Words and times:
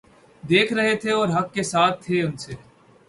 دیکھ 0.43 0.71
رہے 0.73 0.95
تھے 1.01 1.11
اور 1.11 1.29
حق 1.37 1.53
کے 1.53 1.63
ساتھ 1.63 2.03
تھے 2.05 2.21
ان 2.23 2.35
سے 2.37 2.53